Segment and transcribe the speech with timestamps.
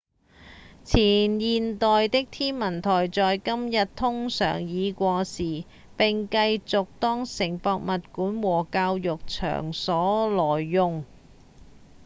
[0.83, 5.63] 前現代的天文台在今日通常已過時
[5.95, 11.05] 並繼續當成博物館或教育場所來用